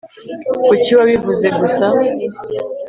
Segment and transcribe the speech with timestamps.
[0.65, 1.85] kuki wabivuze gusa